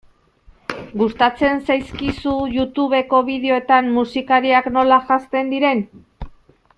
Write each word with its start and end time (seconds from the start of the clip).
Gustatzen 1.01 1.59
zaizkizu 1.73 2.33
Youtubeko 2.53 3.19
bideoetan 3.29 3.91
musikariak 3.99 4.71
nola 4.79 4.99
janzten 5.11 5.53
diren? 5.57 5.85